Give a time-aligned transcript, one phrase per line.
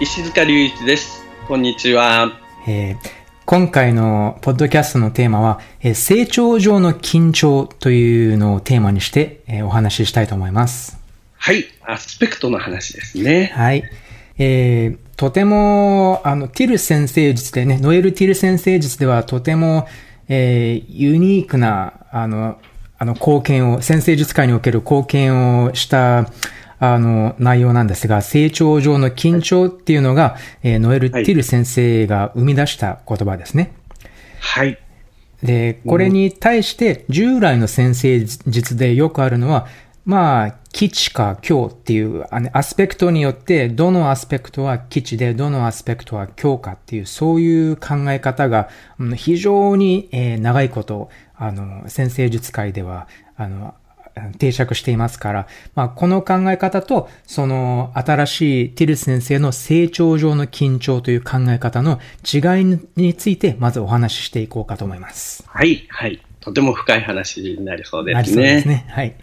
[0.00, 1.24] 石塚隆一です。
[1.48, 2.38] こんにちは。
[2.66, 2.96] えー
[3.46, 10.98] 今回のポッドキャストのテーマは、えー成長上の緊張というのをテーマにして、えーお話ししたいと思います。
[11.36, 11.64] はい。
[11.82, 13.52] アスペクトの話ですね。
[13.54, 13.84] はい。
[14.38, 19.88] えーとても、あの、ティル先生術でね、ノエル・ティル先生術ではとても、
[20.28, 22.58] えーユニークな、あの、
[22.98, 26.26] あの、貢献を、先生術界における貢献をした、
[26.78, 33.72] あの、内容なんですが、成長上の緊張っていうのが、えーノエル・ティル先生が生み出した言葉ですね。
[34.40, 34.78] はい。
[35.42, 39.66] で、これに対して、従来の先生術でよくあるのは、
[40.04, 53.74] まあ、基地か強っていうあのアスペクトによって、どのアスペクトは基地で、どのアスペクトは強かっていう、そういう考え方が、うん非常に、えー長いこと、あの、先生術界では、あの、
[54.38, 65.44] 定着していますから、まあ、この考え方と、その新しいティル先生の成長上の緊張という考え方の違いについて、まずお話ししていこうかと思います。
[65.46, 65.86] はい。
[65.88, 66.22] はい。
[66.40, 68.36] とても深い話になりそうでなりすね。
[68.36, 68.86] そうですね。
[68.88, 69.14] はい。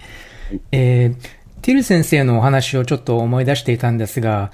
[0.71, 1.15] えー、
[1.61, 4.51] ティル先生のお話をちょっと思い出していたんですが、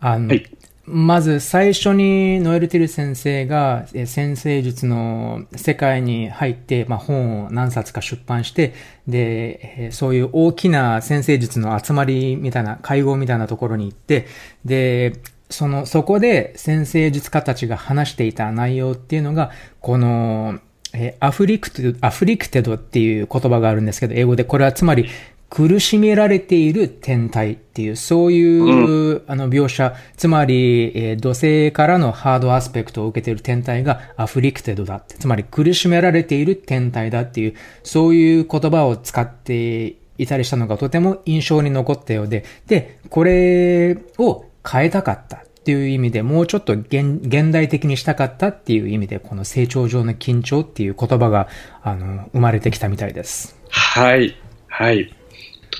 [0.00, 0.46] あの、はい
[0.90, 8.74] まず最初にノエル・ティル先生が先生術の世界に入って、まあ、本を何冊か出版して、
[9.06, 14.26] で、そういう大きな先生術の集まりみたいな、会合みたいなところに行って、
[14.64, 19.50] で、その、そこで先生術家たちが話していた内容っていうのが、
[19.80, 20.58] この、
[20.94, 25.06] えアフリクテアフリクテドっていう言葉があるんですけど、英語でこれはつまり、
[25.50, 45.44] 苦しめられている天体っていう、そういう、あの描写、つまり、えー土星からのハードアスペクトを受けている天体がアフリクテドだって、つまり苦しめられている天体だっていう、そういう言葉を使っていたりしたのがとても印象に残ったようで、で、これを変えたかった。
[45.58, 51.46] っていう意味でもうちょっと現現代的にしたかったっていう意味でこの成長上の緊張っていう言葉が
[51.82, 53.54] あの生まれてきたみたいです。
[53.68, 54.34] はい。
[54.68, 55.14] はい。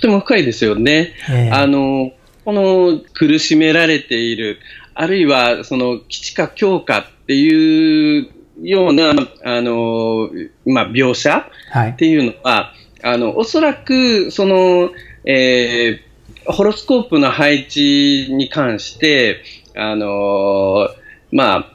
[0.01, 1.13] とても深いですよね。
[1.31, 2.13] ええあの、
[2.45, 4.59] この苦しめられている、
[4.95, 8.29] あるいはその基地か強化っていう
[8.63, 9.13] ような、
[9.45, 10.31] あの、
[10.67, 11.97] まあ、描写はいっ。
[11.97, 12.73] ていうのは、
[13.03, 14.91] あの、おそらく、その、
[15.25, 16.09] えー
[16.51, 19.43] ホロスコープの配置に関して、
[19.77, 20.89] あの
[21.31, 21.73] まあ、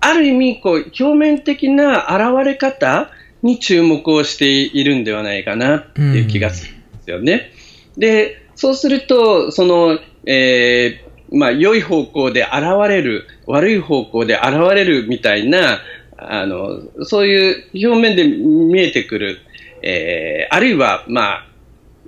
[0.00, 3.10] ある意味、こう、表面的な現れ方
[3.42, 7.51] に注目をしているんではないかなっていう気がするんですよね。
[7.96, 15.80] で、そうすると、その、えーまあ、良い方向で現れる、悪い方向で現れるみたいな、
[16.18, 19.38] あの、そういう表面で見えてくる、
[19.82, 21.46] えーあるいは、まあ、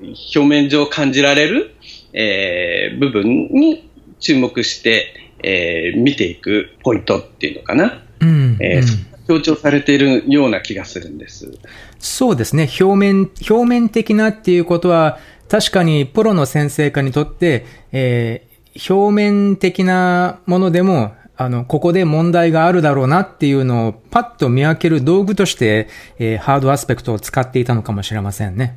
[0.01, 1.75] 表面上感じられる、
[2.13, 3.89] えー部分に
[4.21, 8.03] 注目して、えー見ていくポイントっていうのかな。
[8.21, 11.51] うん、えーうん強調されているような気がするんです。
[11.99, 12.69] そうですね。
[12.79, 15.19] 表面、表面的なっていうことは、
[15.49, 18.55] 確かにプロの先生家にとって、えー
[18.91, 25.89] 表面的なものでも、あの、ここで問題があるだろうなっていうのをパッと見分ける道具として、
[26.19, 28.77] えーハードアスペクトを使っていたのかもしれませんね。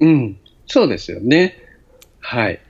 [0.00, 1.56] うん、そうですよね。
[2.20, 2.60] はい。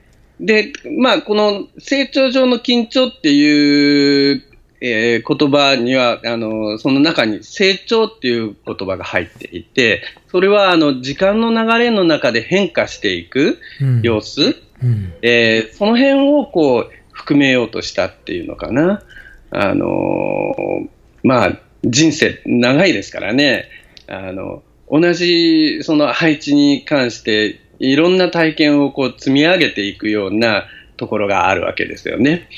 [0.41, 4.43] で、まあ、この成長上の緊張っていう、
[4.81, 14.03] えー言葉には、あの、その中に成長っていう言葉が入っていて、それは、あの、時間の流れの中で変化していくうん。
[14.03, 15.13] 様子、うん。
[15.23, 19.03] えーその辺をこう含めようとしたっていうのかな。
[19.51, 20.89] あのー
[21.23, 23.69] まあ、人生長いですからね。
[24.07, 30.65] あの、同じその配置に関していろんな体験をこう積み上げていくような
[30.97, 32.49] ところがあるわけですよね。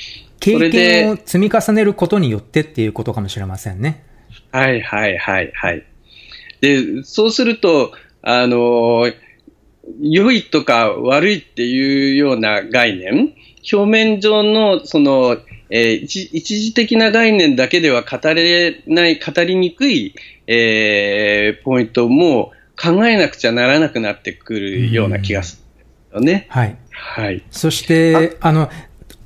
[0.42, 4.04] そ経験を積み重ねることによってっていうことかもしれませんね。
[4.50, 5.84] はいはいはいはい。
[6.60, 7.92] で、そうすると、
[8.22, 9.10] あの、
[10.00, 13.34] 良いとか悪いっていうような概念、
[13.72, 15.38] 表面上のその、
[15.70, 20.14] えー一一時的な概念だけでは語れない、語りにくい、
[20.46, 25.62] えーポイントも考えなくちゃならなくなってくるような気がす
[26.14, 26.46] るんですよね。
[26.48, 26.76] はい。
[26.90, 27.42] はい。
[27.50, 28.70] そして、あの、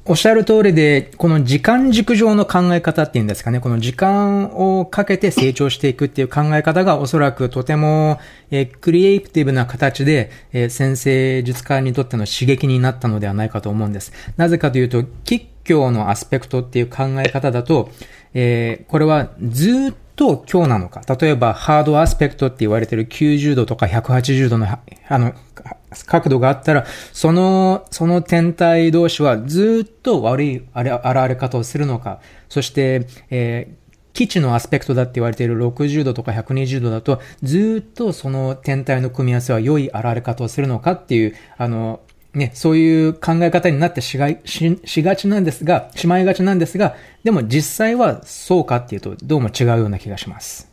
[0.09, 8.21] おっしゃる通りで、この時間軸上の考え方っていうんですかね、この時間をかけて成長していくっていう考え方がおそらくとても、
[8.53, 14.13] えー、クリエイティブな形で、えー、先生術家にとっての刺激になったのではないかと思うんです。
[14.37, 17.91] なぜかというと、吉教のアスペクトっていう考え方だと、
[18.33, 21.03] えー、これはずっと今日なのか。
[21.21, 25.35] 例えば、ハードアスペクトって言われてる90度とか180度の、あの、
[26.07, 30.67] 角度があったら、その、その天体同士はずっと悪い現
[31.29, 32.21] れ方をするのか。
[32.49, 33.87] そして、えー
[34.17, 42.01] 基地のアスペクトだって言われている60度とか120度だと、ずっとその天体の組み合わせは良い現れ方をするのかっていう、あの、
[42.33, 50.71] ね、そういう考え方になってしがししがちなんですが、しまいがちなんですが、でも実際はそうかっていうと、どうも違うような気がします。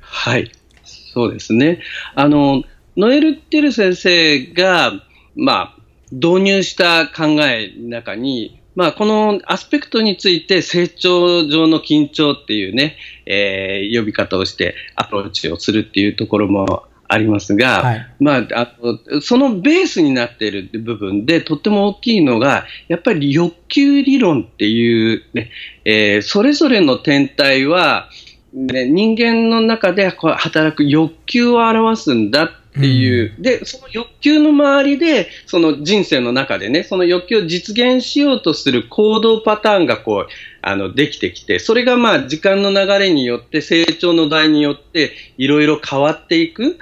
[0.00, 0.52] はい。
[0.84, 1.80] そうですね。
[2.14, 2.62] あの、
[2.96, 4.92] ノエル・テル先生が、
[5.36, 5.76] まあ、
[6.10, 12.96] 導入した考えの中に、まあ、このアスペクトについて成長上の緊張っていうね、
[13.26, 25.50] えー、呼び方をしてアプローチをするっていうところもありますが、はい、まあ、あのそのベースになっている部分でとっても大きいのが、やっぱり欲求理論っていうね、
[25.84, 28.10] えー、それぞれの天体は、
[28.52, 40.32] ね、人間の中で働く欲求を表すんだっていう、うん、で、その欲求の周りで、その人生の中でね、その欲求を実現しようとする行動パターンがこう、
[40.62, 46.78] あの、できてきて、それがまあ時間の流れによって、成長の代によって、いろいろ変わっていく。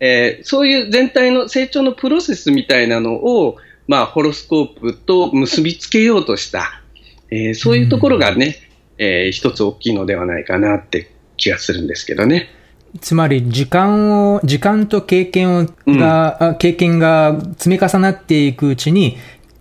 [0.00, 3.56] えー、そういう全体の成長のプロセスみたいなのを、
[3.88, 6.82] まあ、ホロスコープと結びつけようとした、
[7.30, 8.56] えー、そういうところがね、
[8.98, 12.48] うん、えー、一つ大きいのではないかなって気がするんですけどね。
[13.00, 19.16] つまり、時間を、時間と経験をが、うん、経験が積み重なっていくうちに、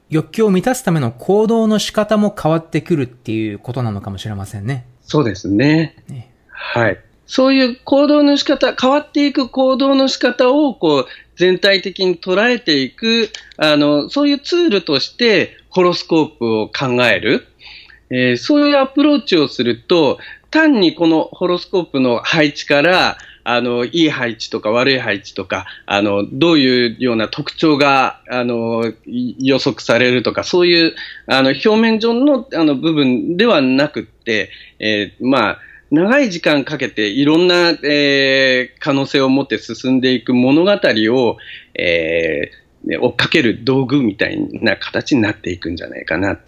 [0.09, 4.85] 欲求を満たすための行動の仕方も変わってくるっていうことなのかもしれませんね。
[5.01, 5.95] そうですね。
[6.07, 6.99] ねはい。
[7.25, 17.45] そういう行動の仕方、変わっていく行動の仕方を、こう、全体的に捉えていく、あの、そういうツールとして、ホロスコープを考える。
[18.09, 20.19] えー、そういうアプローチをすると、
[20.51, 23.17] 単にこのホロスコープの配置から、
[23.49, 30.95] あの、いい配置とか悪い配置とか、あの、どういうような特徴が、あの、予測されるとか、そういう、
[31.27, 34.49] あの、表面上の、あの、部分ではなくって、
[34.79, 35.59] えー、まあ、
[35.91, 41.37] 長い時間かけていろんな、えー、可能性を持って進んでいく物語を、
[41.75, 46.39] えー、追っかける道具みたいな形になっていくんじゃないかな、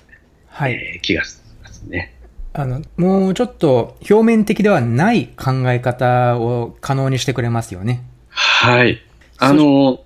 [0.47, 2.18] はいえー、気がしますね。
[2.53, 8.03] あの、もうちょっと表面的ではない考え方を可能にしてくれますよね。
[8.29, 9.01] はい。
[9.37, 9.99] あの、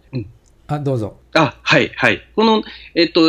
[0.68, 1.18] あ、どうぞ。
[1.34, 2.22] あ、はい、はい。
[2.36, 2.64] この、
[2.96, 3.22] えっと、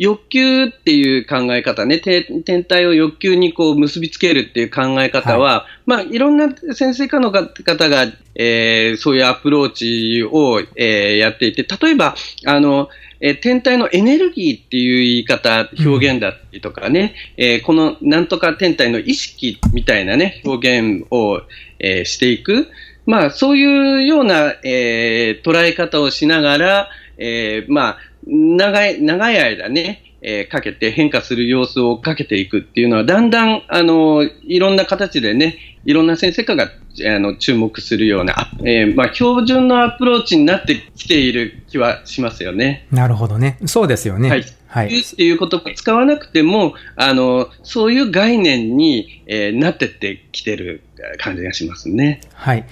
[0.00, 12.14] 欲求っていう考え方ね、天体を欲求にこう結びつけるっていう考え方は、はい、まあ、いろんな先生科の方が、えー、そういうアプローチを、えー、やっていて、例えば、
[12.46, 12.88] あの、
[13.20, 21.42] えー、天体のエネルギーっていう言い方、表現だったりとかね、うん、えー、このなんとか天体の意識みたいなね、表現を、
[21.78, 22.68] えー、していく。
[23.04, 26.88] まあ、そういうような、えー、捉え方をしながら、
[27.20, 36.70] えー、まあ、長い、長い間ね、えー、かけて変化する様子をかけていくっていうのは、だんだん、あの、いろんな形でね、いろんな先生家が
[37.06, 42.86] あの注目するような、えー、まあ、標準のアプローチになってきている気はしますよね。
[42.90, 43.58] なるほどね。
[43.64, 44.28] そうですよね。
[44.28, 44.44] はい。
[44.66, 45.00] はい。
[45.00, 50.82] っていうことを使わなくても、あの、そういう概念に、えー、なってってきてる
[51.18, 52.20] 感じがしますね。
[52.34, 52.66] はい。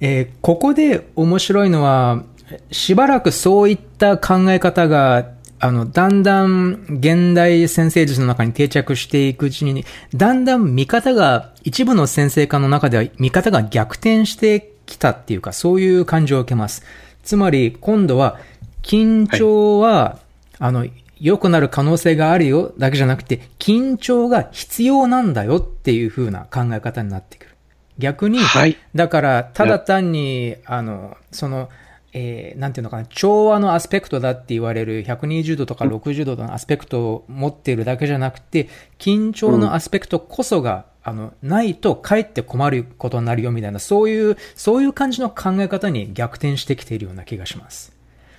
[0.00, 2.24] えー、ここで面白いのは、
[2.70, 16.82] しばらくそういった考え方が、あの、だんだん現代先生術の中に定着していくうちに、だんだん見方が、一部の先生科の中では見方が逆転してきたっていうか、そういう感じを受けます。
[17.22, 18.38] つまり、今度は、
[18.82, 20.18] 緊張は、はい、
[20.58, 20.86] あの、
[21.20, 27.52] 良くなる可能性があるよだけじゃなくて、緊張が必要なんだよっていう風な考え方になってくる。
[27.98, 31.68] 逆に、はい、だから、ただ単に、あの、その、
[32.12, 47.92] えー、なんていうのかな、調和のアスペクトだって言われる120度とか60度のアスペクトを持っているだけじゃなくて、緊張のアスペクトこそが、うん、あの、ないとかえって困ることになるよみたいな、そういう、そういう感じの考え方に逆転してきているような気がします。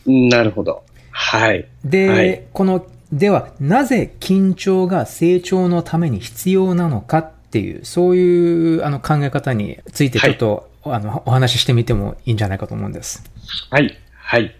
[0.06, 0.84] なるほど。
[1.12, 1.68] はい。
[1.86, 13.24] で、はい、この、では、なぜ緊張が成長のために必要なのかっていう、そういうあの考え方についてちょっと、はい、あの、お話ししてみてもいいんじゃないかと思うんです。
[13.70, 13.98] はい。
[14.16, 14.56] はい。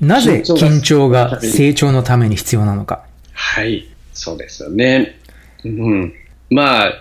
[0.00, 3.04] なぜ緊張が成長のために必要なのか。
[3.32, 3.88] はい。
[4.12, 5.18] そうですよね。
[5.64, 6.14] うん。
[6.50, 6.92] まあ、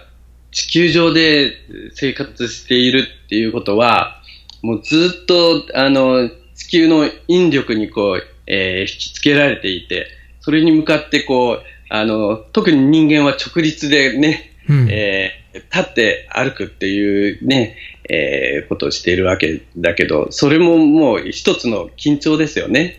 [0.51, 1.53] 地球上で
[1.93, 4.21] 生活しているっていうことは、
[4.61, 10.07] もうずっと、あの、地球の引力にこう、えー、引き付けられていて、
[10.41, 17.77] それに向かってこう、あの、特に人間は直立でね、うん、えー、立って歩くっていうね、
[18.09, 22.97] えー、ことをしているわけだけど、それももう一つの緊張ですよね。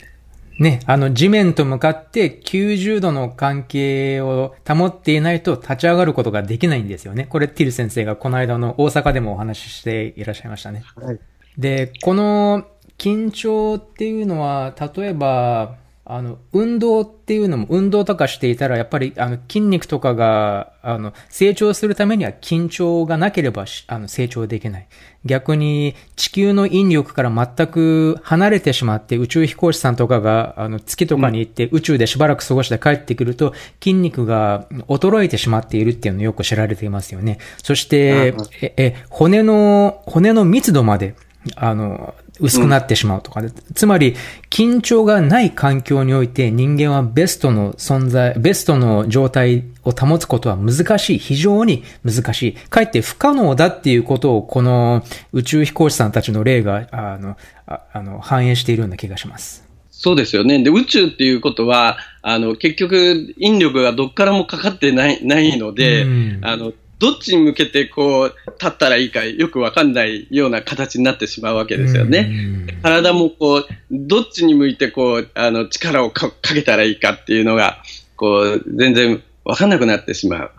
[0.58, 7.26] ね、あの地面と向かって90度の関係を保っていないと立ち上がることができないんですよね。
[7.28, 10.84] これティル先生がこの間の大阪でもお話ししていらっしゃいましたね。
[10.94, 11.18] はい、
[11.58, 12.68] で、この
[12.98, 24.88] 緊張っていうのは、例えば、あの、運動っていうのも、運動とかしていたら、やっぱり、あの、筋肉とかが、あの、成長するためには緊張がなければ、あの、成長できない。
[25.24, 37.38] 逆に、地球の引力から全く離れてしまって、宇宙飛行士さんとかが、あの、月とかに行って、宇宙でしばらく過ごして帰ってくると、筋肉が衰えてしまっているっていうのよく知られていますよね。
[37.62, 41.14] そして、え、え、骨の、骨の密度まで、
[41.56, 44.16] あの、薄くなってしまうとか、うん、つまり、
[44.50, 51.18] 緊張がない環境において人間はベストの存在、ベストの状態を保つことは難しい。
[51.18, 52.52] 非常に難しい。
[52.54, 57.36] かえって不可能だっていうことを、この宇宙飛行士さんたちの例が、あの、
[57.66, 59.64] ああの反映しているような気がします。
[59.90, 60.62] そうですよね。
[60.62, 66.72] で、宇宙っていうことは、あの、結局、引力がどっからもかかってない、ないので、うん、あの、
[67.04, 72.66] どっちに向けてこう、立ったらいいかよくわかんないような形になってしまうわけですよね。
[72.82, 77.82] 体もこう、どっちに向いてこう、あの、力をかけたらいいかっていうのが、
[78.16, 80.50] こう、全然わかんなくなってしまう。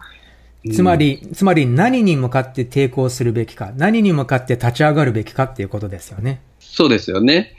[0.71, 6.41] つまり、つまり何に向かって抵抗するべきか、何に向かって立ち上がるべきかっていうことですよね。
[6.59, 7.55] そうですよね。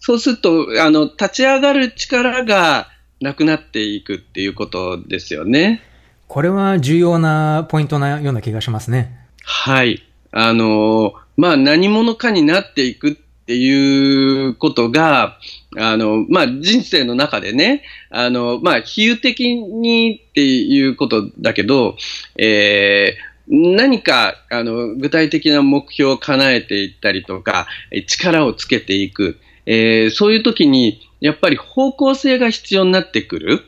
[0.00, 2.88] そうすると、あの、立ち上がる力が
[3.20, 5.82] なくなっていくっていうことですよね。
[6.34, 9.16] これは重要なポイントなような気がしますね。
[9.44, 10.02] はい。
[10.32, 13.14] あの、まあ、何者かになっていくっ
[13.46, 15.38] ていうことが、
[15.78, 21.96] あの、まあ、人生の中でね、あの、まあ、比喩的にっていうことだけど、
[22.36, 27.68] えー、何か、あの、具体的な目標を叶えていったりとか、
[28.08, 33.62] 力をつけていく、えー、そういう時に、やっぱり方向性が必要になってくる、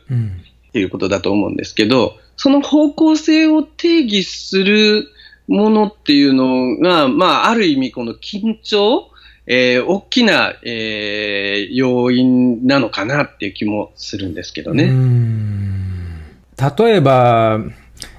[0.71, 5.09] っていうことだと思うんですけど、その方向性を定義する
[5.49, 9.11] ものっていうのが、まあ、ある意味この緊張、
[9.47, 14.93] えー、大きな、えー、要因なのかなっていう気もするんですけどね。
[16.79, 17.61] 例えば、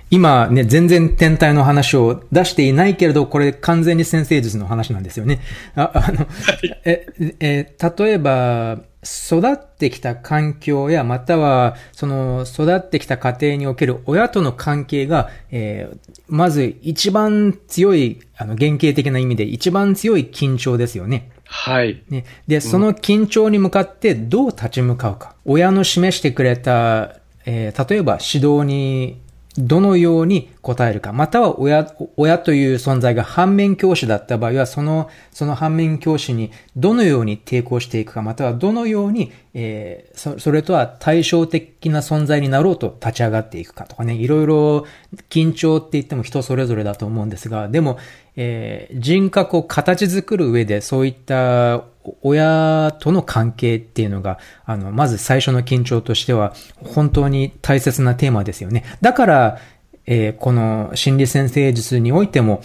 [0.10, 5.42] 今ね、全然天体の話を出していないけれど、これ完全に先生術の話なんですよね。
[5.76, 6.28] ああの、
[6.86, 7.08] え、
[7.42, 21.32] え、例えば、育ってきた環境や、または、その、育ってきた家庭における親との関係が、えー、まず一番強い、あの、原型的な意味で一番強い緊張ですよね。
[21.46, 22.04] はい。
[22.10, 22.26] ね。
[22.48, 25.36] で、その緊張に向かってどう立ち向かうか。
[25.46, 29.22] 親の示してくれた、えー、例えば指導に
[29.58, 44.86] どのように答えるか、または親、親という存在が反面教師だった場合は、その、その反面教師にどのように抵抗していくか、またはどのように、えー、そそれとは対照的な存在になろうと立ち上がっていくかとかね、いろいろ
[45.30, 47.98] 緊張って言っても人それぞれだと思うんですが、でも、
[48.38, 51.84] えー、人格を形作る上でそういった
[52.22, 56.54] 親との関係っていうのが、あの、まず最初の緊張としては、
[56.84, 58.86] 本当に大切なテーマですよね。
[59.02, 59.58] だから、
[60.06, 62.62] えー、この心理先生術においても、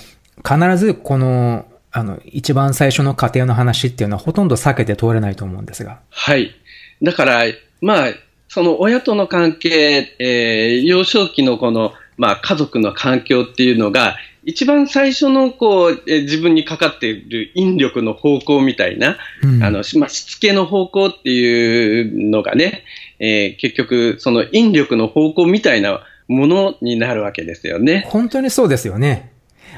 [0.46, 6.00] 必ずこの、あの、一番最初の家庭の話っていうのはほとんど避けて通れないと思うんですが。
[6.10, 6.54] はい。
[7.02, 7.42] だから、
[7.80, 8.12] まあ、
[8.48, 22.84] その親との関係、えー、幼少期のこの、まあ、家族の環境っていうのが、一番最初のこう、え自分にかかっている引力の方向みたいな、うん、あの、まあ、しつけの方向っていうのがね、
[23.20, 28.04] えー、結局、その引力の方向みたいなものになるわけですよね。
[28.08, 29.32] 本当にそうですよね。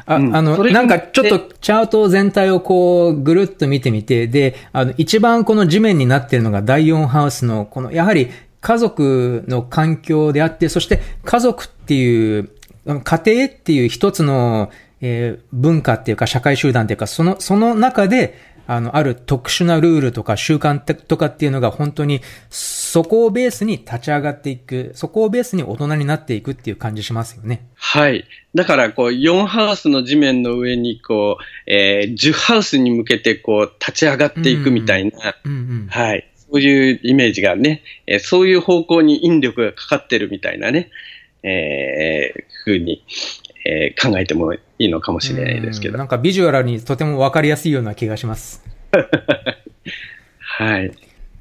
[0.06, 8.30] あ、うん、あの、なんかちょっとチャート全体をこう、ぐるっと見てみて、で、あの、一番この地面になっているのが第4ハウスの、この、やはり
[8.62, 12.48] 家族の環境であって、そして家族っていう
[12.86, 27.66] 家庭っていう一つの、えー、文化っていうか社会集団っていうか、その、その中で、あの、ある特殊なルールとか習慣とかっていうのが本当にそこをベースに立ち上がっていく、そこをベースに大人になっていくっていう感じしますよね。
[27.74, 28.24] はい。
[28.54, 35.34] だから、こう、4ハウスの地面の上に、こう、えー、10ハウスに向けて、こう、立ち上がっていくみたいな、
[35.88, 36.30] はい。
[36.36, 40.90] そういうイメージがね、えー、そういう方向に引力がかかってるみたいなね、
[41.44, 43.04] えー、ふうに、
[43.66, 45.98] えー、考えてもいいのかもしれないですけど。
[45.98, 48.64] なんかビジュアルにとてもわかりやすいような気がします。
[50.38, 50.92] はい。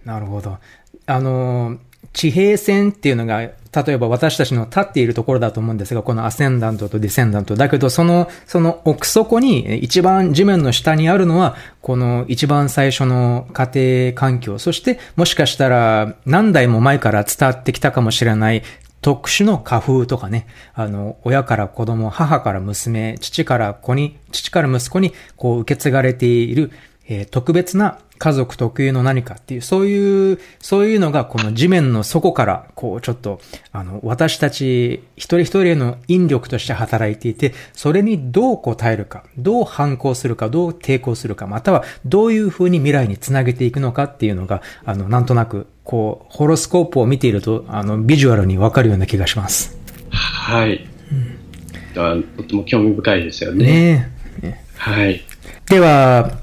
[0.05, 0.57] なるほど。
[1.05, 1.77] あの、
[2.13, 7.55] 地平線っていうのが、例えば私たちの立っているところだと思うんですが、このアセンダントとディセンダント。
[7.55, 14.60] だけど、その、その奥底に、一番地面の下にあるのは、この一番最初の家庭環境。
[14.60, 18.62] そして、もしかしたら、何代も前から伝わってきたかもしれない
[19.03, 26.72] 特殊の家風とかね、あの、親から子供、母から娘、父から子に、父から息子に、こう受け継がれている、
[27.10, 33.42] えー、特別な家族特有の何かっていう、そういう、そういうのがこの地面の底から、こうちょっと、
[33.74, 49.77] あの、私たち一人一人への引力として働いていて、それにどう応えるか、どう反抗するか、どう抵抗するか、またはどういうふうに未来につなげていくのかっていうのが、あの、なんとなく、こう、ホロスコープを見ていると、あの、ビジュアルにわかるような気がします。
[50.12, 50.88] はい。
[51.12, 54.13] うん、とても興味深いですよね。
[54.42, 55.22] ねはい。
[55.68, 56.42] では、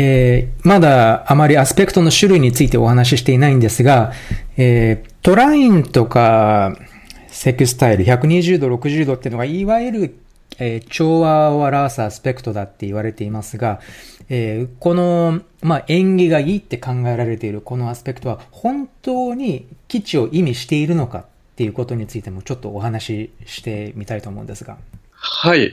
[0.00, 4.12] えー、まだあまりアスペクトの種類についてお話ししていないんですが、
[4.56, 6.78] えー、トラインとか
[7.26, 10.18] セクスタイル120度、60度っていうのが、いわゆる、
[10.60, 13.80] えー、調和を表すアスペクトだって言われていますが、
[14.28, 21.24] えー、この、まあ、縁起がいいって考えられているこのアスペクトは、本当に吉を意味しているのかっ
[21.56, 24.76] ていうことについてもちょっとお話ししてみたいと思うんですが。
[25.10, 25.72] はい。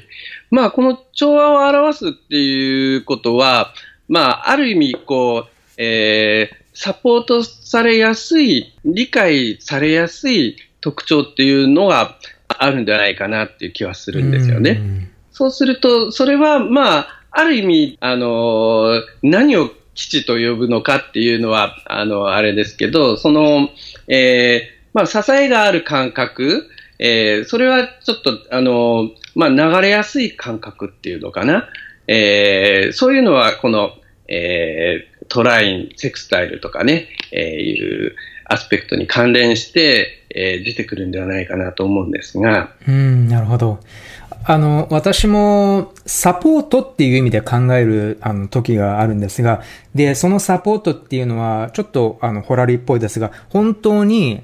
[0.50, 3.74] まあ、この調和を表すっていうことは、
[4.08, 15.10] まあ、ある意味、こう、えー、サポートされやすい、理解されやすい特徴っていうのがあるんじゃないかなっていう気はするんですよね。
[15.32, 23.70] そうすると、それは、まあ、ある意味、あの、何を基地と呼ぶのかっていうのは、あの、あれですけど、その、
[24.08, 31.68] えー、まあ、支えがある感覚、えー、それはちょっと、あの、まあ、流れやすい感覚っていうのかな。
[32.08, 33.92] えー、そういうのはこの、
[34.28, 38.16] えー、トライン、セクスタイルとかね、えー、いう
[38.46, 42.72] アスペクトに関連して、えー、出てくるんではないかなと思うんですが。
[42.88, 43.80] うん、なるほど。
[44.48, 49.64] あの、私もサポートっていう意味で考えるあの時があるんですが、
[49.96, 54.44] で、そのサポートっていうのは、ちょっとあの、ホラリっぽいですが、本当に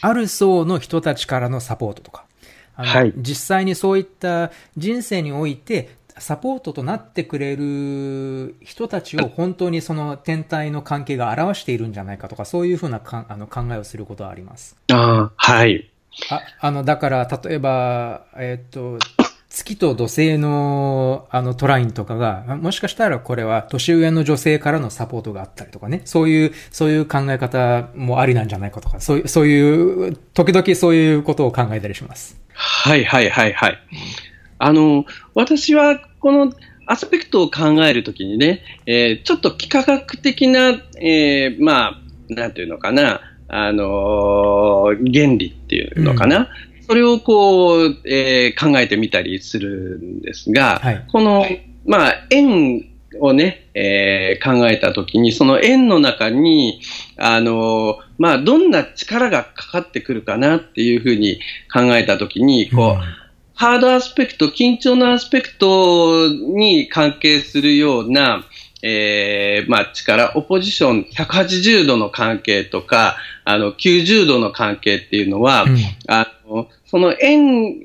[0.00, 2.24] ある層の人たちからのサポートとか、
[2.72, 14.76] はい、実際にそういった人生においてサポートとなってくれる人たちを本当にその天体の関係が表しているんじゃないかとか、そういうふうなかあの考えをすることはあります。
[14.92, 15.90] あはい。
[16.30, 18.98] ああの、だから、例えば、えっ、と、
[19.48, 32.38] 月と土星のあのトラインとかが、もしかしたらこれは年上の女性からのサポートがあったりとかね、そういう、そういう考え方もありなんじゃないかとか、そういう、そういう、時々そういうことを考えたりします。
[32.52, 33.78] はいはいはいはい。
[34.58, 36.52] あの、私はこの
[36.86, 46.40] アスペクトを考えるときにね、えー、ちょっと幾何学的な、えー、まあ、なんていうのかな、あのー、原理っていうのかな、う
[46.80, 51.44] ん、それをこう、えー、考えてみたりするんですが、はい、この、
[51.84, 52.88] まあ、円
[53.20, 56.80] をね、えー、考えたときに、その円の中に、
[57.16, 61.40] あのまあ、どんな力がかかってくるかなっていうふうに
[61.72, 63.25] 考えたときに、こう、うん
[63.56, 68.44] ハードアスペクト、緊張のアスペクトに関係するような、
[68.82, 77.80] えー、まあ、力、オポジション180度の関係とか、あの、90度の関係っていうのは、うん、あの、その円、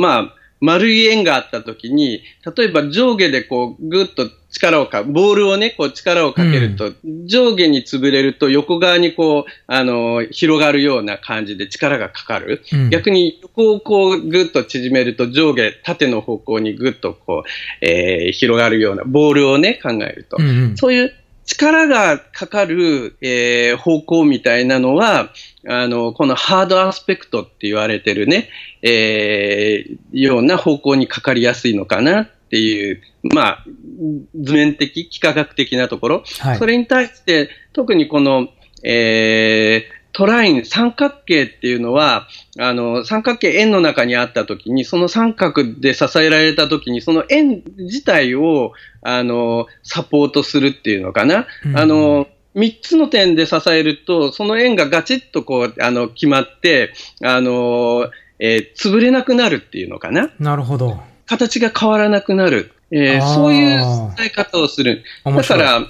[0.00, 0.34] まあ、
[0.64, 2.22] 丸い円があったときに、
[2.56, 12.62] 例えば上下でこう、ぐっと力をか、ボールをね、こう力をかけると、うん、上下に潰れると横側にこう、あの、広がるような感じで力がかかる。
[12.72, 20.38] うん、逆に横をこう、ぐっと縮めると上下、縦の方向にぐっとこう、えー、広がるような、ボールをね、考えると。
[20.40, 25.30] うん、そういう力がかかる、えー、方向みたいなのは、
[25.68, 28.48] あの、このハードアスペクトって言われてるね、
[28.82, 33.02] えー、ような方向にかかりやすいのかなっていう、
[33.34, 33.64] まあ、
[34.34, 38.48] 図面的、幾何学的なところ、はい、それに対して、特にこの、
[38.82, 48.72] えー、トライン、三角形っていうのは、あの、三角形円の中にあったときに、その三角で支えられたときに、その円自体を、
[49.02, 51.46] あの、サポートするっていうのかな。
[51.66, 60.30] うん、あの、三つの点で支えると、その円がガチッとこう、あの、決まって、あの、えー、潰れなくなるっていうのかな。
[60.38, 61.00] なるほど。
[61.26, 62.70] 形が変わらなくなる。
[62.92, 63.78] えー、そういう
[64.16, 65.02] 伝え方をする。
[65.24, 65.80] だから、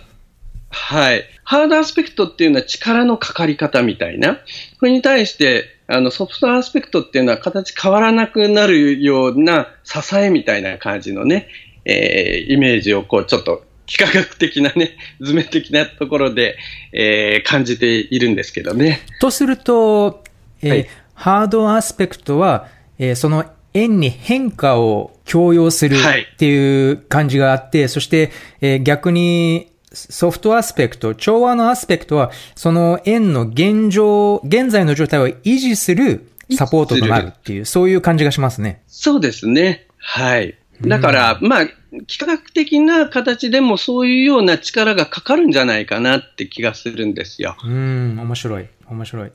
[0.75, 1.25] はい。
[1.45, 4.39] ハードアスペクトっていうのは力のかかり方みたいな。
[4.81, 11.49] これに対して、あの、ソフトアスペクトっていうのは形変わらなくなるような支えみたいな感じのね、
[11.85, 16.57] えー、イメージをこう、ちょっと幾何学的なね、 図面的なところで、
[16.93, 19.01] えー、感じているんですけどね。
[19.21, 20.25] とすると、
[20.63, 38.83] えーはい、ハードアスペクトは、えー、その円に変化を強要するっていう感じがあって、はい、そして、えー、逆にソフトアスペクト、調和のアスペクトは、その円の現状、現在の状態を維持するサポートとなるっていう、そういう感じがしますね。
[38.87, 39.87] そうですね。
[39.99, 40.57] はい。
[40.83, 47.57] だから、うん、まあ、幾何学的な形でもそういうような力がかかるんじゃないかなって気がするんですよ。
[47.65, 48.69] うん、面白い。
[48.89, 49.33] 面白い。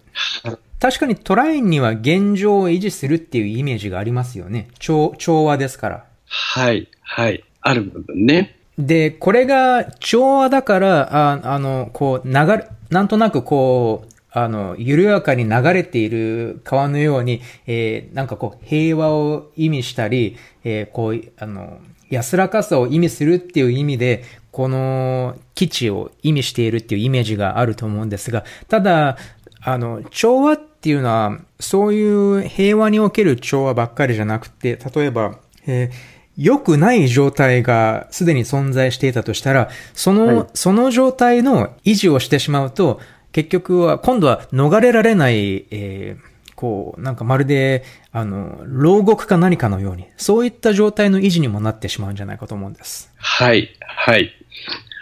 [0.79, 4.69] 確かにトラインには現状を維持するっていうイメージがありますよね。
[4.79, 6.05] 調調和ですから。
[6.25, 7.43] はい、はい。
[7.61, 8.58] ある部分ね。
[8.79, 29.17] で、これが調和だから、ああの、こう、流れ、なんとなくこう、あの、緩やかに流れている川のように、えー、なんかこう、平和を意味したり、えー、こう、あの、安らかさを意味するっていう意味で、この基地を意味しているっていうイメージがあると思うんですが、ただ、
[29.61, 35.37] あの、調和っていうのは、そういう平和における調和ばっかりじゃなくて、例えば、
[35.67, 43.02] えー良くない状態がすでに存在していたとしたら、その、はい、その状態の維持をしてしまうと、
[43.34, 53.12] 結局は、今度は逃れられない、えー、こう、なんかまるで、あの、牢獄か何かのように、そういった状態の維持にもなってしまうんじゃないかと思うんです。
[53.17, 54.32] はい、はい。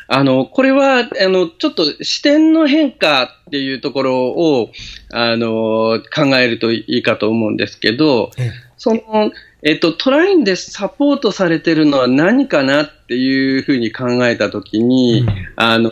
[0.07, 4.71] あの、これは、あの、ちょっと視点の変化っていうところを、
[5.13, 8.31] あの、考えるといいかと思うんですけど、
[8.77, 9.31] その、
[9.67, 15.91] えっと、トラインでサポートされてるのは何かなっていうふうに考えたときに、うん、あの、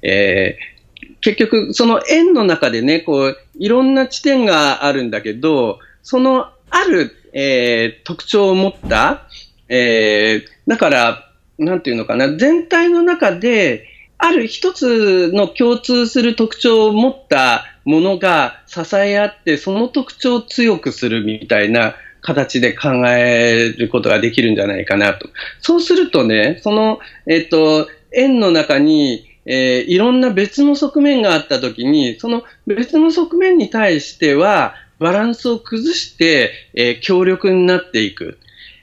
[0.00, 9.28] えー、結局、その円の中でね、こう、いろんな地点があるんだけど、そのある、えー、特徴を持った、
[9.68, 25.28] えー、だから、なんていうのかな、全体の中で、ある一つの共通する特徴を持ったものが支え合って、その特徴を強くするみたいな形で考えることができるんじゃないかなと。
[25.60, 38.38] そうするとね、その、えっ、と、円の中に、えー、いろんな別の側面があったときに、その別の側面に対しては、バランスを崩して、えー、強力になっていく。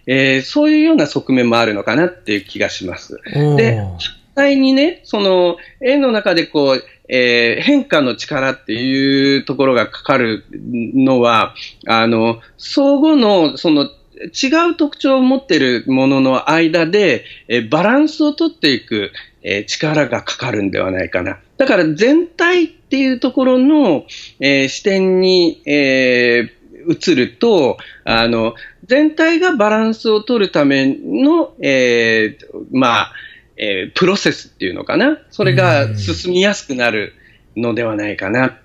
[0.05, 3.19] えー、そういうような側面もあるのかなっていう気がします。
[3.57, 11.55] で、実際にね、その、円の中でこう、えー、変化の力っていうところがかかるのは、
[11.87, 21.39] あの、相互の、その、違う特徴を持っているものの間で、えー、バランスをとっていく、えー、力がかかるんではないかな。
[21.57, 24.05] だから全体っていうところの、
[24.39, 26.53] えー、視点に、え、
[26.87, 32.37] 移ると、あの、全体がバランスを取るための、え、
[32.71, 33.13] まあ、
[33.59, 35.19] えー、プロセスっていうのかな？
[35.29, 37.13] それが進みやすくなる
[37.57, 38.57] のではないかな。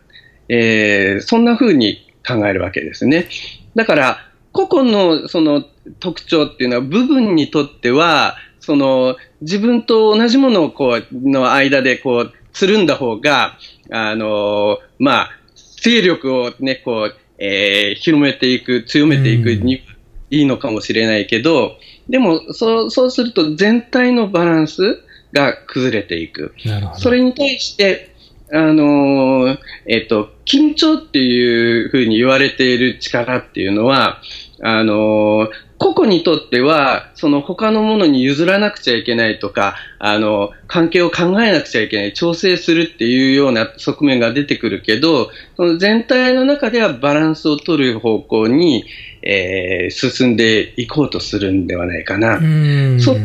[0.49, 3.29] えー、そんな風に考えるわけですね。
[3.75, 4.19] だから、
[4.53, 5.65] 個々のその
[5.99, 13.59] 特徴っていうのは部分にとっては、その自分と同じものをこう、の間でこう、つるんだ方が、
[13.91, 15.31] あのまあ、
[15.83, 19.83] 勢力をね、こう、えー、広めていく、強めていくに
[20.31, 21.77] いいのかもしれないけど、
[22.09, 25.01] でも、そう、そうすると全体のバランス
[25.33, 26.55] が崩れていく。
[26.95, 28.14] それに対して、
[28.53, 34.21] あのー、えっ、と、緊張っていうふうに言われている力っていうのは、
[34.61, 48.85] あのー、個々にとっては、その他のものに譲らなくちゃいけないとか、あの、関係を考えなくちゃいけない、調整するっていうような側面が出てくるけど、その全体の中ではバランスを取る方向に、
[49.23, 52.40] えー、進んでいこうとするんではないかな。
[53.01, 53.17] そ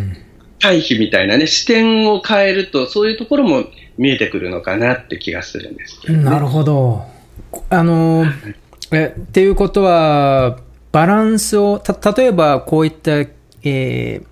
[0.60, 3.66] 対比みたいなね、視点を変えると、そういうところも
[3.98, 7.04] 見えてくるのかなって気がするんです、ね、なるほど。
[7.70, 8.26] あの、
[8.92, 10.60] え、っていうことは、
[10.92, 14.26] バランスを、た、例えばこういった、えー、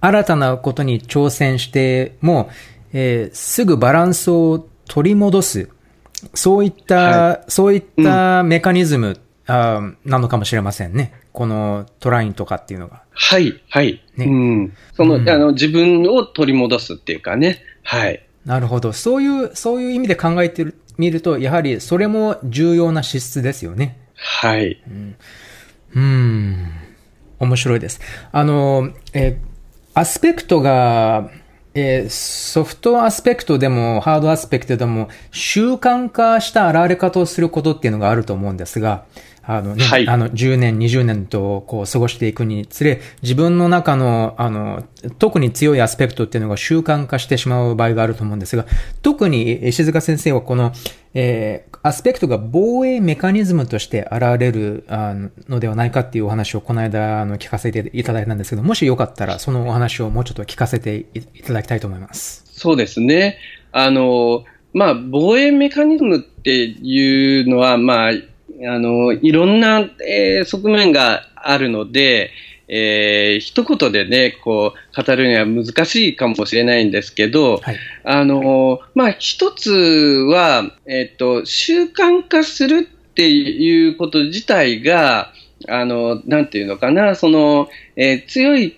[0.00, 2.50] 新たなことに挑戦しても、
[2.92, 5.68] えー、すぐバランスを取り戻す。
[6.34, 11.12] そういった、はい、そういったメカニズム、うん、あなのかもしれませんね。
[11.32, 13.02] このトラインとかっていうのが。
[13.12, 14.02] はい、はい。
[14.16, 14.72] ね、うん。
[14.94, 17.62] その、うん、あの、自分を取り戻すっていうかね。
[17.82, 18.26] はい。
[18.44, 18.92] なるほど。
[18.92, 20.66] そういう、そういう意味で考えて
[20.98, 23.98] みると、やはりそれも重要な資質ですよね。
[24.14, 24.82] はい。
[24.88, 25.16] うん
[25.94, 26.70] うん。
[27.38, 28.00] 面白いです。
[28.32, 29.38] あの、え、
[29.94, 31.30] アスペクトが、
[31.74, 39.04] えー、ソフトアスペクトでもハードアスペクトでも習慣化した現れ方をすることっていうのがあると思うんですが、
[39.42, 44.84] あのね、はい、あの、10年、20年とこう過ごしていくにつれ、自分の中の、あの、
[45.18, 48.66] 特に強いアスペクトっていうのが習慣化してしまう場合があると思うんですが、
[49.02, 50.72] 特に石塚先生はこの、
[51.14, 54.84] えー、アスペクトが防衛メカニズムとして現れる
[55.48, 62.44] のではないかっていうお話をこの間の聞かせていただいたんですけど、もしよかったらそのお話をもうちょっと聞かせていただきたいと思います。
[62.46, 63.38] そうですね。
[63.72, 68.12] あの、まあ、防衛メカニズムっていうのは、まあ、あ
[68.78, 72.30] の、いろんな、えー、側面があるので、
[72.72, 85.32] えー、一言でね、こう、語るには難しいかもしれないんですけど、はい、あの、まあ、一つは、えっ、ー、と、習慣化するっていうこと自体が、
[85.68, 88.76] あの、なんていうのかな、その、えー、強い、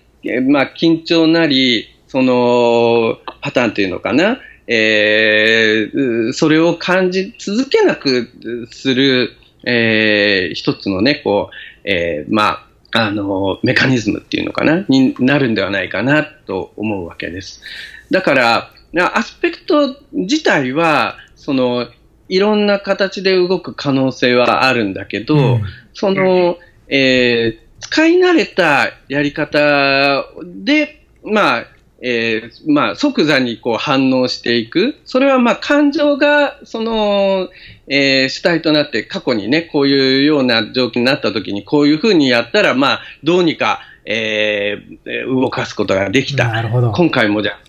[0.49, 8.31] まあ、緊張なり、その、パターンというのかな、えー、それを感じ続けなく
[8.71, 17.63] する、えー、一つのね、こう、えー、まあ、あの、メカニズムっていうのかな、になるんではないかなと思うわけです。
[18.11, 18.71] だから、
[19.15, 21.89] アスペクト自体は、その、
[22.29, 25.63] いろんな形で動く可能性はあるんだけど、うん、
[25.95, 31.67] その、えー、使い慣れたやり方で、まあ、
[32.05, 34.97] えー、まあ、即座にこう反応していく。
[35.05, 37.49] それはまあ、感情が、その、
[37.87, 46.49] えー、主体となって過去にね、こういうような状況になった時に、こういうふうにやったら、まあ、どうにか、えー、動かすことができた。
[46.49, 46.91] なるほど。
[46.91, 47.61] 今回もじゃあ、や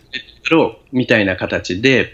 [0.50, 2.12] ろう、みたいな形で、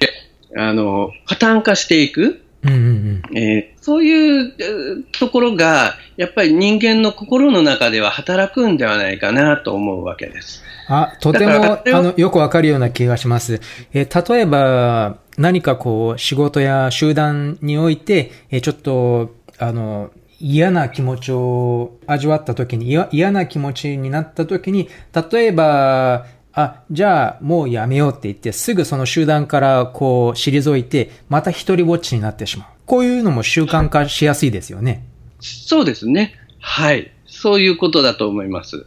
[0.57, 2.41] あの、パターン化していく。
[2.61, 10.61] うんうんうんえー、そういうところが、やっぱり人間の心の中では働くんではないかなと思うわけです。
[10.89, 13.61] あ、とても、 あの、よくわかるような気がします。
[13.93, 20.09] えー、例えば、何かこう、仕事や集団において、えー、ちょっと、あの、
[20.41, 24.89] 嫌な気持ちを味わった時に、嫌な気持ちになった時に、
[25.31, 32.67] 例えば、あ、じゃあもうやめようって言って、すぐその集団からこう退いて、また一人ぼっちになってしまう。
[32.85, 35.05] こういうのも習慣化しやすいですよね。
[35.39, 36.33] そうですね。
[36.59, 37.11] はい。
[37.27, 38.85] そういうことだと思います。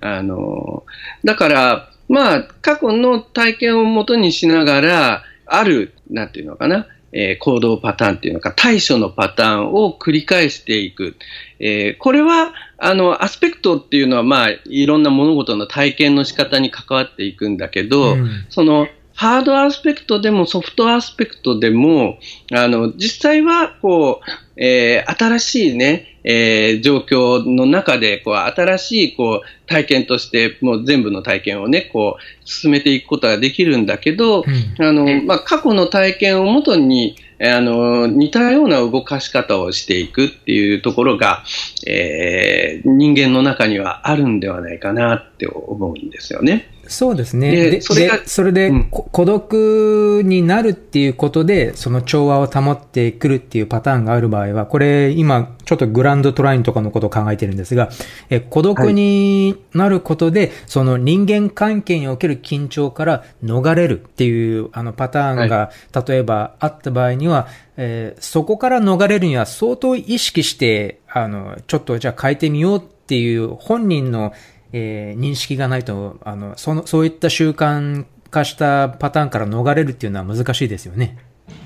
[0.00, 0.84] あの、
[1.24, 11.16] だから、まあ、過去の体験をもとにしながら、ある、なんていうのかな、えー、行動パターンっていうのか、対処のパターンを繰り返していく。
[11.58, 22.18] えー、これは、あの、アスペクトっていうのは、まあ、いろんな物事の体験の仕方に関わっていくんだけど、うん、その、ハードアスペクトでもソフトアスペクトでも、
[22.52, 41.42] あの、実際は、こう、えー、新しいね、えー、状況の中で、こう、新しい、こう、体験として、もう全部の体験をね、こう、進めていくことができるんだけど、うん、あの、まあ、過去の体験をもとに、あの、似たような動かし方をしていくっていうところが、
[41.86, 46.68] えー、人間の中にはあるんではないかなって思うんですよね。
[46.86, 47.52] そうですね。
[47.52, 57.90] で、それで、それで、うん、孤独になるっていうことで、その調和を保ってくるっていうパターンがある場合は、これ、今、ちょっとグランドトラインとかのことを考えてるんですが、
[58.28, 65.70] え孤独になることで、はい、その人間関係における緊張から逃れるっていう、あの、パターンが、
[66.06, 74.32] 例えばあった場合には、えー、そこから逃れるには相当意識して、あの、ちょっとじゃあ変えてみようっていう本人の
[74.72, 81.18] えー、認識がないと、あの、その、そういった習慣化したパターンから逃れるっていうのは難しいですよね。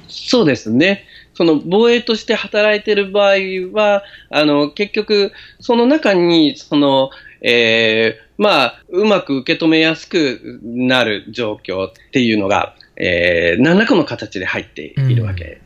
[0.09, 1.05] そうですね。
[1.35, 3.35] その防衛として働いている場合
[3.73, 7.11] は、あの、結局、その中に、その、
[7.43, 15.61] えー、まあ、うまく受け止めやすくなる状況っていうのが、えー、何らかの形で入っているわけ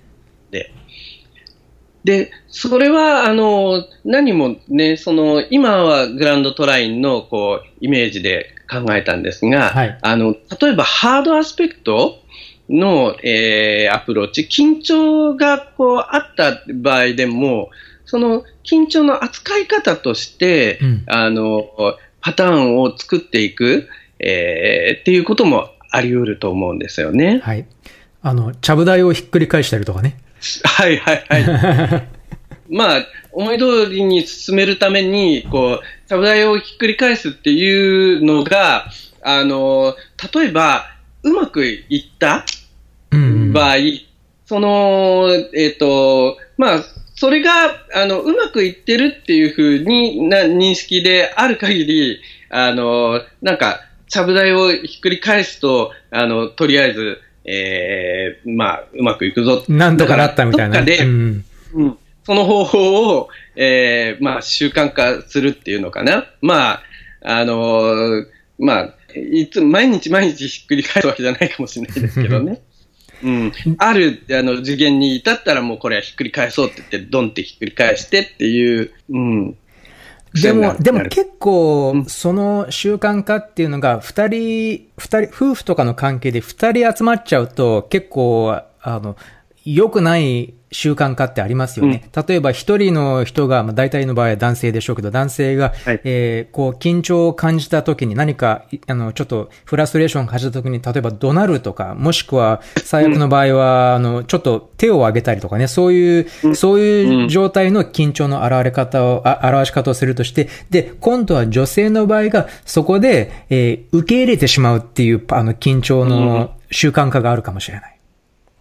[0.50, 0.72] で、
[2.08, 12.22] で、それは、あの、何もね、その、今はグランドトラインの、こう、イメージで考えたんですが、はい、あの、例えばハードアスペクト
[12.70, 17.68] の、えー、アプローチ、緊張がこうあった場合でも、
[18.06, 21.68] その緊張の扱い方として、うん、あの、
[22.22, 23.86] パターンを作っていく、
[24.18, 27.40] えー、っていうこともあり得ると思うんですよね。
[27.44, 27.66] はい。
[28.22, 30.16] あの、ちゃぶ台をひっくり返したりとかね。
[30.64, 32.08] はいはいはい。
[32.70, 38.90] まあ、思い通りに進めるために、こう、ちゃぶ台をひっくり返すっていうのが、
[39.22, 39.96] あの、
[40.34, 40.86] 例えば、
[41.22, 42.44] うまくいった
[43.10, 44.00] 場合、うん、
[44.46, 47.50] その、えっ、ー、と、まあ、それが、
[47.94, 59.64] あの、うまくいってるっていうふうにな認識である限り、あの、なんか、ちゃぶ台をひっくり返すと、あの、とりあえず、えー、まあ、うまくいくぞ。
[59.68, 60.82] なんとかなったみたいな。
[60.82, 66.26] で、うん、うん、その方法を、えー、まあ、習慣化するっていうのかな。
[66.42, 66.82] まあ、
[67.22, 68.26] あのー、
[68.58, 72.60] まあ、いつ、毎日毎日ひっくり返すわけじゃないかもしれないですけどね。
[73.20, 79.56] うん、あるあの次元に至ったらもうこれはひっくり返そうって言って、ドンってひっくり返してっていう、うん、
[80.34, 89.16] でも、でも結構、その習慣化っていうのが、二人、二人、夫婦とかの関係で二人集まっちゃうと、結構、あの、
[89.74, 92.08] 良くない習慣化ってありますよね。
[92.14, 117.97] うん、例えば一人の人が、まあ、大体の場合は男性でしょうけど、男性が、はい、えー、こう、緊張を感じた時に何か、あの、ちょっとフラストレーションを感じた時に、例えば怒鳴るとか、もしくは、最悪の場合は、うん、あの、ちょっと手を挙げたりとかね、そういう、うん、そういう状態の緊張の現れ方を、あ表し方をするとして、で、今度は女性の場合が、そこで、えー、受け入れてしまうっていう、あの、緊張の習慣化があるかもしれない。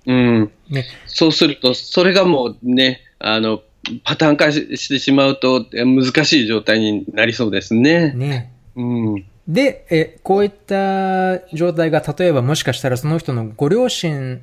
[0.08, 0.52] うん。
[0.70, 3.62] ね、そうすると、それがもうね、あの、
[4.04, 8.14] パターン化してしまうと難しい状態になりそうですね。
[8.14, 8.52] ね。
[8.76, 9.26] うん。
[9.48, 14.42] で、え、こういった状態が、例えばもしかしたらその人のご両親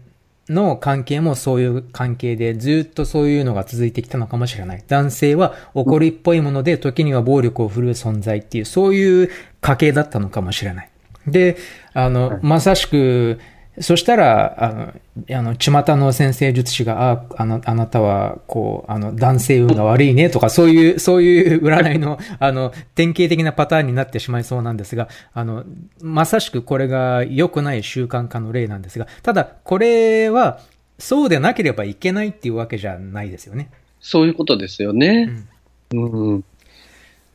[0.49, 4.85] の関係もそういう関係で、ずっとそういうのが続いてきたのかもしれない。
[4.87, 10.91] 男性は怒りっぽいもので、時には暴力を振るう存在っていう、そういう家系だったのかもしれない。
[11.27, 11.57] で、
[11.93, 13.39] あの、まさしく、
[13.81, 14.93] そしたら、あの、
[15.37, 25.65] あの、巷の先生術師が、あ、あの、あなたは、こう、あの、男性運が悪いねとか、そういう、そういう占いの、あの、典型的なパターンになってしまいそうなんですが、あの、
[26.01, 30.61] まさしくこれが良くない習慣化の例なんですが、ただ、これは、
[30.99, 33.71] そうでなければいけないっていうわけじゃないですよね。
[33.99, 35.47] そういうことですよね。
[35.91, 36.13] うん。
[36.13, 36.45] うん、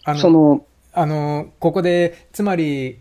[0.05, 2.99] あの、その、あの、ここで、つまり、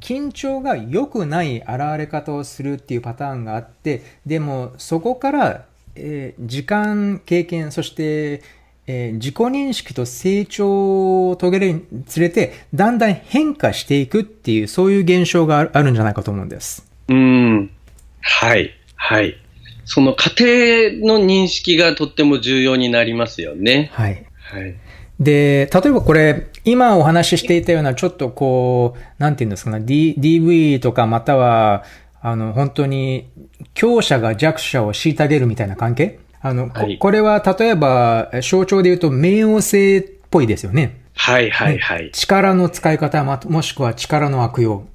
[0.00, 8.42] 緊張が良くない現れ方をするっていうパターンがあって、でもそこから、えー、時間、経験、そして、
[8.86, 16.86] えー、自己認識と成長を遂げるにつれて、だんだん変化していくっていう、そういう現象があるんじゃないかと思うんです。
[17.08, 17.70] うん。
[18.20, 18.72] はい。
[18.96, 19.36] はい。
[19.84, 23.90] その過程の認識がとっても重要になりますよね。
[23.92, 24.24] はい。
[24.34, 24.74] はい。
[25.20, 31.84] で、例えばこれ、今お話ししていたような、ちょっとこう、なんていうんですかね、D、DV とかまたは、
[32.22, 33.28] あの、本当に、
[33.74, 36.20] 強者が弱者を虐げるみたいな関係？
[36.42, 41.00] あの、はい、これは例えば、象徴で言うと、冥王星っぽいですよね。
[41.14, 42.10] はいはいはい。
[42.12, 44.86] 力の使い方、もしくは力の悪用。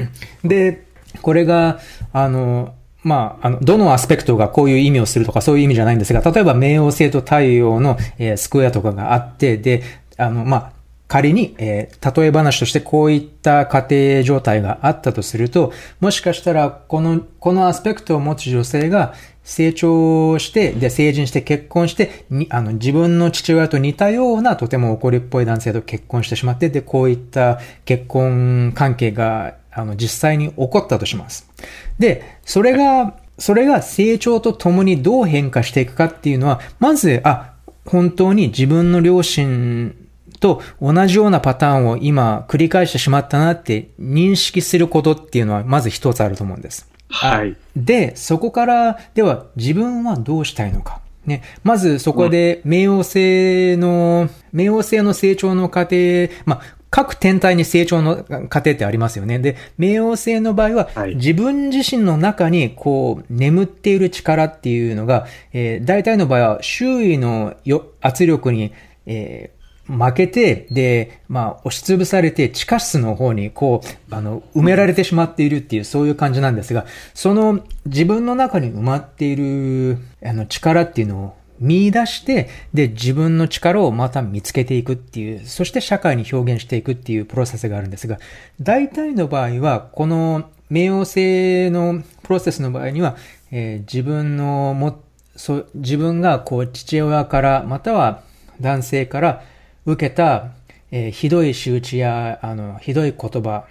[0.44, 0.86] で、
[1.20, 1.80] これが、
[2.12, 9.82] あの、まあ、あの、どのアスペクトがこういう意味をするとかそういう意味じゃないんですが、例えば冥王星と太陽の、えー、スクエアとかがあって、で、
[10.16, 10.72] あの、まあ、
[11.06, 13.86] 仮に、えー、例え話としてこういった家
[14.16, 31.50] 庭状態があったとすると、もしかしたら、この、このアスペクトを持つ女性が成長して、で、成人して結婚して、に、あの、自分の父親と似たようなとても怒りっぽい男性と結婚してしまって、で、こういった結婚関係があの、実際に起こったとします。
[31.98, 39.94] で、それが、それが成長とともにどう変化していくかっていうのは、まず、あ、本当に自分の両親
[40.40, 46.90] と同じようなパターンを今繰り返してしまったなって認識することっていうのはまず一つあると思うんです。
[47.08, 47.56] はい。
[47.76, 51.00] で、そこから、では自分はどうしたいのか。
[51.26, 51.42] ね。
[51.62, 55.96] まずそこで、冥王星の、冥王星の成長の過程、
[56.44, 59.38] まあ、各天体に成長の過程ってありますよね。
[59.38, 67.54] で、冥王星の場合は、はい、自分自身の中にこう、眠っている力っていうのが、えー、大体の場合は周囲の
[68.00, 68.72] 圧力に、
[69.06, 69.53] えー、
[69.86, 88.18] 負けて、で、まあ、押しつぶされて、地下室の方に、こう、あの、埋められてしまっているっていう、そういう感じなんですが、その、自分の中に埋まっている、あの、力っていうのを、見出して、で、自分の力をまた見つけていくっていう、そして社会に表現していくっていうプロセスがあるんですが、
[88.60, 93.16] 大体の場合は、この冥王星のプロセスの場合には、
[93.52, 95.00] えー、自分のも、
[95.36, 98.22] そう、自分がこう父親から、または
[98.60, 99.44] 男性から
[99.86, 100.52] 受けた、
[100.90, 103.66] えー、ひどい仕打ちや、あの、ひどい言葉、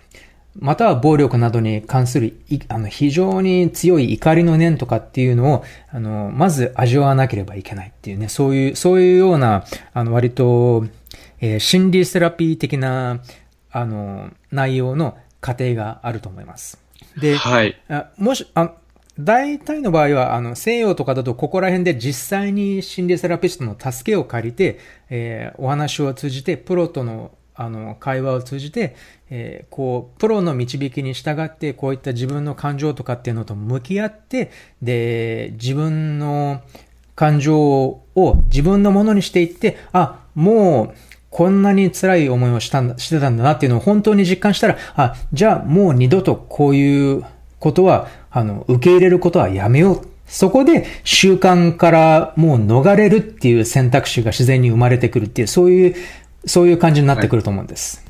[0.59, 2.37] または暴力などに関する、
[2.67, 10.85] あの、非常に強い怒りの念とかっていうのを、あの、まず味わわなければいけないっていうね、そういう、そういうような、あの、割と、
[11.41, 13.21] えー、心理セラピー的な、
[13.71, 16.79] あの、内容の過程があると思います。
[17.19, 17.81] で、はい。
[17.89, 18.73] あもし、あ
[19.19, 28.95] 大体の場合は、あの、西洋とかだと、ここら辺で実際に心理セラピストの助けを借りて、えー、お話を通じて、プロとのあの、会話を通じて、
[29.29, 34.51] えー、こう、プロの導きに従って、こういった自分の感情とかっていうのと向き合って、
[34.81, 36.61] で、自分の
[37.15, 40.93] 感情を自分のものにしていって、あ、もう、
[41.29, 47.23] こんなに辛い思いをしたんだ、してたんだなっていうのを本当に実感したら、あ、じゃあもう二度とこういう
[47.59, 50.07] ことは、あの、受け入れることはやめよう。
[50.25, 55.95] そこで習慣からもう逃れるっていう選択肢が自然に生まれてくるっていう、そういう、
[56.45, 58.03] そういう感じになってくると思うんです。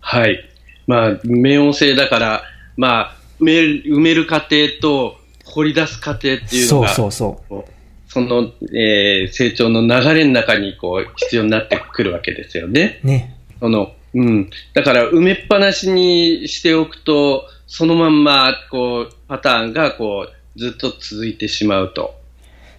[0.00, 0.22] はい。
[0.22, 0.50] はい、
[0.86, 2.42] まあ、冥王星だから、
[2.76, 7.64] まあ、埋める埋める過程と掘り出す過程っていうのが、そうそうそう。
[8.08, 13.00] その、えー、成長の流れの中にこう必要になってくるわけですよね。
[13.02, 13.36] ね。
[13.60, 14.50] その、うん。
[14.72, 22.14] だから埋めっぱなしにしておくと、そのまんま、こう、パターンがこう、ずっと続いてしまうと。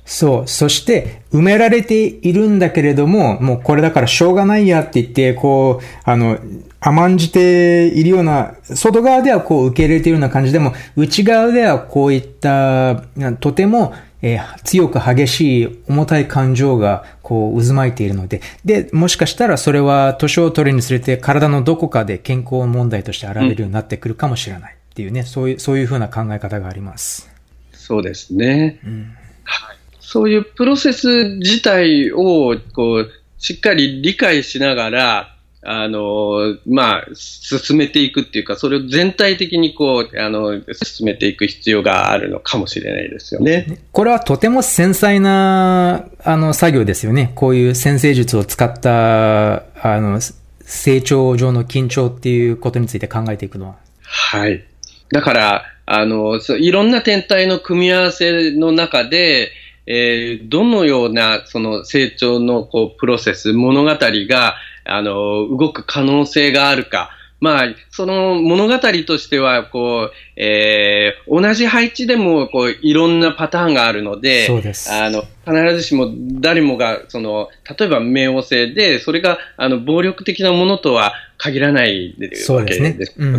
[0.05, 0.47] そう。
[0.47, 6.39] そして、埋められているんだけれども、もうこれだからしょうがないやって言って、こう、あの、
[6.79, 13.03] 甘んじているような、外側ではこう受け入れているような感じでも、内側ではこういった、
[13.41, 27.29] とても、えー、強く激しい重たい感情がこう渦巻いているので、で、もしかしたらそれは年を取るにつれて体のどこかで健康問題として現れるようになってくるかもしれないっていうね、うん、そういう、そういうふうな考え方があります。
[27.71, 28.79] そうですね。
[28.83, 29.77] うん、はい。
[29.99, 43.77] そういうプロセス自体をこうしっかり理解しながら、あの、まあ、進めていくっていうか、それを全体的にこう、あの、進めていく必要があるのかもしれないですよね。
[43.91, 47.33] これはとても繊細な、あの、作業ですよね。
[47.35, 50.19] こういう先生術を使った、あの、
[50.61, 53.75] 成長上の緊張っていうことについて考えていくのは。
[54.01, 54.63] はい。
[55.11, 59.51] だから、あの、いろんな天体の組み合わせの中で、
[59.85, 67.11] えー、どのようなその成長のこうプロセス、物語があの動く可能性があるか。
[67.39, 74.91] まあ、その物語としては、こう、えー、同じ配置でも、こう、いろんなパターンがあるので、そうです。
[74.91, 82.93] あの、必ずしも誰もが、その、例えば冥王星で、それが、あの、暴力的なものとは限らないわけですよね。
[82.93, 83.37] で、ねうんう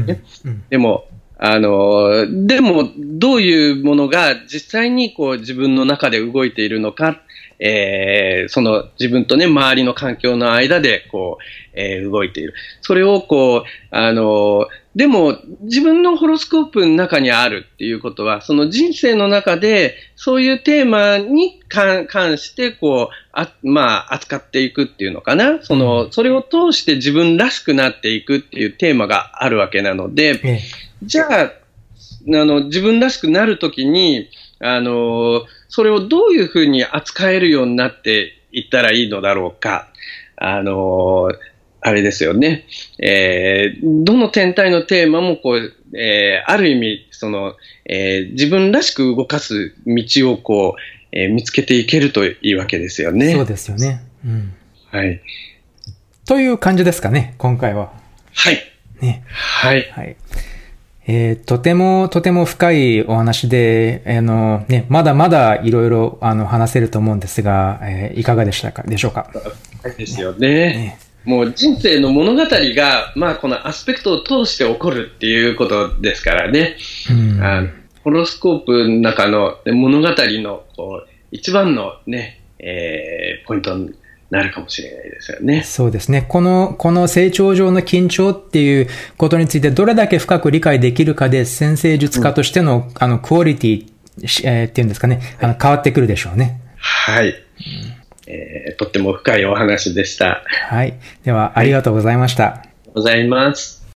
[0.50, 1.08] ん、でも、
[1.38, 7.22] あの、でも、どういうものが実際にこう自分の中で動いているのか、
[7.60, 12.54] えー、その自分とね、周りの環境の間でこう、えー、動いている。
[12.80, 25.62] それをこう、あの、でも自分のホロスコープの中にあるっていうことは、その人生の中でそういうテーマに関してこう、あまあ、扱っていくっていうのかな。
[25.62, 30.62] その、それを通して自分らしくなっていくっていうテーマがあるわけなので、
[31.02, 31.50] じゃあ、あ
[32.26, 34.28] の、自分らしくなるときに、
[34.60, 39.88] あの、それをどういうふうに扱えるようになっていったらいいのだろうか。
[40.36, 41.30] あの、
[41.80, 42.66] あれですよね。
[42.98, 47.54] えー、どの天体のテーマもこう、えー、ある意味、その、
[47.86, 50.80] えー、自分らしく動かす道をこう、
[51.12, 53.32] えー、見つけていけるといいわけですよね。
[53.32, 54.00] そうですよね。
[54.24, 54.54] うん。
[54.90, 55.20] はい。
[56.26, 57.92] という感じですかね、今回は。
[58.34, 58.58] はい。
[59.00, 59.24] ね。
[59.28, 59.88] はい。
[59.92, 60.16] はい。
[61.10, 69.30] えー、とても、とても深いお話で、あの、ね、まだまだいろいろ、あの、話せると思うんですが、えー、いかがでしたか、でしょうか？
[69.96, 70.48] ですよね。
[70.48, 76.76] ねもう人生の物語が、まあ、このアスペクトを通して起こるっていうことですからね。
[77.10, 77.68] うん、あの
[78.02, 83.76] ホロスコープの中の物語のこう一番のね、えー、ポイント
[84.30, 85.62] なるかもしれないですよね。
[85.62, 86.26] そうですね。
[86.28, 93.86] この、この成長上の緊張っていうことについてどれだけ深く理解できるかで、先生術家としての、うん、あの、クオリティ、
[94.44, 96.60] えー、っていうんですかね、あの、変わってくるでしょうね。
[96.76, 97.28] はい。
[97.28, 97.34] うん、
[98.26, 100.42] えー、とっても深いお話でした。
[100.68, 100.94] はい。
[101.24, 102.44] では、ありがとうございました。
[102.44, 103.77] はい、ございます。